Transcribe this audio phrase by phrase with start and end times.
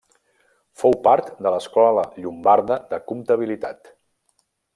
[0.83, 3.93] Fou part de l'Escola Llombarda de Comptabilitat.